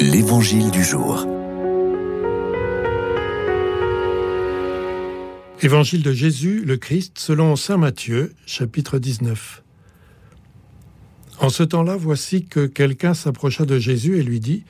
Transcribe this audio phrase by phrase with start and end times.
[0.00, 1.26] L'Évangile du jour.
[5.60, 9.64] Évangile de Jésus, le Christ, selon Saint Matthieu, chapitre 19.
[11.40, 14.64] En ce temps-là, voici que quelqu'un s'approcha de Jésus et lui dit,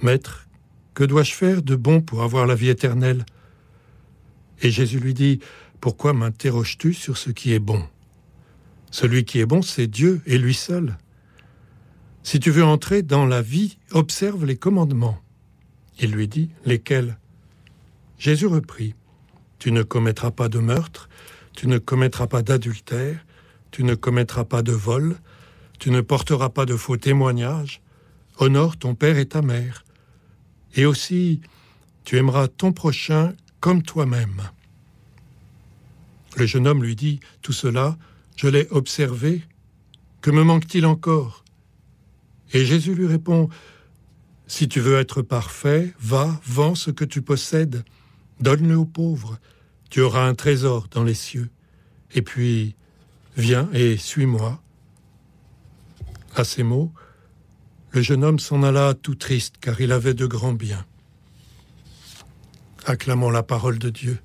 [0.00, 0.46] Maître,
[0.94, 3.26] que dois-je faire de bon pour avoir la vie éternelle?
[4.62, 5.40] Et Jésus lui dit,
[5.80, 7.82] Pourquoi m'interroges-tu sur ce qui est bon?
[8.92, 10.96] Celui qui est bon, c'est Dieu et lui seul.
[12.30, 15.18] Si tu veux entrer dans la vie, observe les commandements.
[15.98, 17.16] Il lui dit, lesquels?
[18.18, 18.94] Jésus reprit,
[19.58, 21.08] Tu ne commettras pas de meurtre,
[21.54, 23.24] tu ne commettras pas d'adultère,
[23.70, 25.16] tu ne commettras pas de vol,
[25.78, 27.80] tu ne porteras pas de faux témoignages,
[28.36, 29.86] honore ton père et ta mère.
[30.74, 31.40] Et aussi,
[32.04, 34.42] tu aimeras ton prochain comme toi-même.
[36.36, 37.96] Le jeune homme lui dit, Tout cela,
[38.36, 39.40] je l'ai observé.
[40.20, 41.42] Que me manque-t-il encore?
[42.52, 43.48] Et Jésus lui répond,
[44.46, 47.84] Si tu veux être parfait, va, vends ce que tu possèdes,
[48.40, 49.38] donne-le aux pauvres,
[49.90, 51.50] tu auras un trésor dans les cieux.
[52.14, 52.74] Et puis,
[53.36, 54.60] viens et suis-moi.
[56.36, 56.92] À ces mots,
[57.90, 60.84] le jeune homme s'en alla tout triste, car il avait de grands biens.
[62.86, 64.18] Acclamons la parole de Dieu.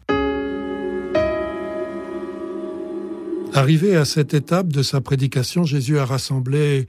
[3.54, 6.88] Arrivé à cette étape de sa prédication, Jésus a rassemblé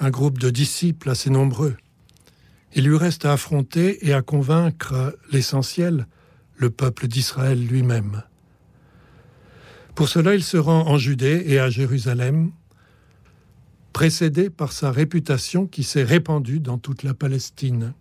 [0.00, 1.76] un groupe de disciples assez nombreux.
[2.74, 6.06] Il lui reste à affronter et à convaincre l'essentiel,
[6.56, 8.22] le peuple d'Israël lui-même.
[9.94, 12.52] Pour cela, il se rend en Judée et à Jérusalem,
[13.94, 17.94] précédé par sa réputation qui s'est répandue dans toute la Palestine.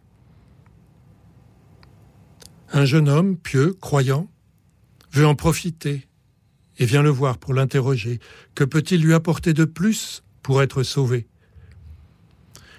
[2.74, 4.30] Un jeune homme pieux, croyant,
[5.14, 6.06] veut en profiter
[6.78, 8.20] et vient le voir pour l'interroger.
[8.56, 11.28] Que peut-il lui apporter de plus pour être sauvé?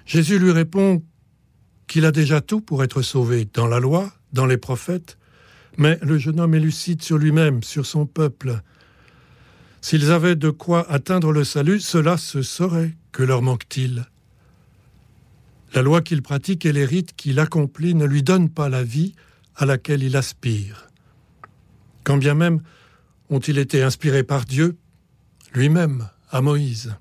[0.07, 1.03] Jésus lui répond
[1.87, 5.17] qu'il a déjà tout pour être sauvé, dans la loi, dans les prophètes,
[5.77, 8.61] mais le jeune homme est lucide sur lui-même, sur son peuple.
[9.81, 12.95] S'ils avaient de quoi atteindre le salut, cela se saurait.
[13.11, 14.05] Que leur manque-t-il?
[15.73, 19.13] La loi qu'il pratique et les rites qu'il accomplit ne lui donnent pas la vie
[19.55, 20.89] à laquelle il aspire.
[22.03, 22.61] Quand bien même
[23.29, 24.77] ont-ils été inspirés par Dieu,
[25.53, 26.95] lui-même, à Moïse.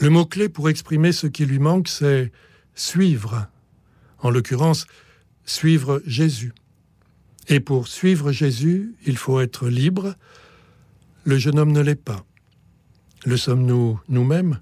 [0.00, 2.30] Le mot-clé pour exprimer ce qui lui manque, c'est
[2.74, 3.48] suivre.
[4.20, 4.86] En l'occurrence,
[5.44, 6.52] suivre Jésus.
[7.48, 10.14] Et pour suivre Jésus, il faut être libre.
[11.24, 12.24] Le jeune homme ne l'est pas.
[13.24, 14.60] Le sommes-nous nous-mêmes?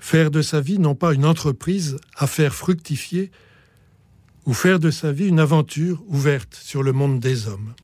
[0.00, 3.30] Faire de sa vie non pas une entreprise à faire fructifier,
[4.46, 7.74] ou faire de sa vie une aventure ouverte sur le monde des hommes.